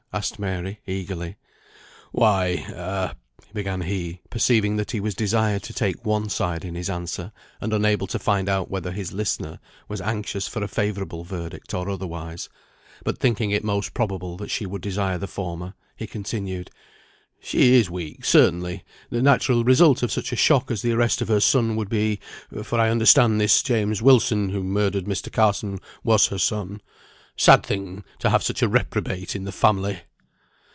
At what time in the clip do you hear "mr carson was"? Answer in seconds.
25.05-26.27